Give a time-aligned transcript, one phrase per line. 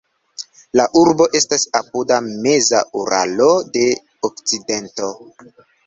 [0.79, 2.15] La urbo estas apud
[2.47, 3.87] meza Uralo de
[4.33, 5.17] okcidento.